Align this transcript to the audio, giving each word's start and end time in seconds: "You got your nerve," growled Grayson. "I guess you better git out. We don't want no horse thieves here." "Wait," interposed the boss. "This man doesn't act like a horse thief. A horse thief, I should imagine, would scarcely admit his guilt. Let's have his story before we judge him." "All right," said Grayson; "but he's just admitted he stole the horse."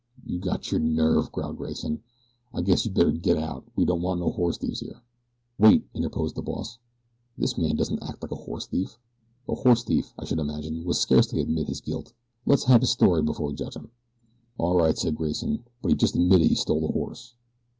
"You 0.25 0.39
got 0.39 0.71
your 0.71 0.81
nerve," 0.81 1.31
growled 1.31 1.57
Grayson. 1.57 2.01
"I 2.55 2.63
guess 2.63 2.83
you 2.85 2.91
better 2.91 3.11
git 3.11 3.37
out. 3.37 3.65
We 3.75 3.85
don't 3.85 4.01
want 4.01 4.19
no 4.19 4.31
horse 4.31 4.57
thieves 4.57 4.79
here." 4.79 4.99
"Wait," 5.59 5.85
interposed 5.93 6.33
the 6.33 6.41
boss. 6.41 6.79
"This 7.37 7.55
man 7.55 7.75
doesn't 7.75 8.01
act 8.01 8.23
like 8.23 8.31
a 8.31 8.35
horse 8.35 8.65
thief. 8.65 8.97
A 9.47 9.53
horse 9.53 9.83
thief, 9.83 10.11
I 10.17 10.25
should 10.25 10.39
imagine, 10.39 10.85
would 10.85 10.95
scarcely 10.95 11.39
admit 11.39 11.67
his 11.67 11.81
guilt. 11.81 12.13
Let's 12.47 12.63
have 12.63 12.81
his 12.81 12.89
story 12.89 13.21
before 13.21 13.49
we 13.49 13.53
judge 13.53 13.75
him." 13.75 13.91
"All 14.57 14.73
right," 14.75 14.97
said 14.97 15.13
Grayson; 15.17 15.65
"but 15.83 15.89
he's 15.91 15.99
just 16.01 16.15
admitted 16.15 16.47
he 16.47 16.55
stole 16.55 16.81
the 16.81 16.93
horse." 16.93 17.35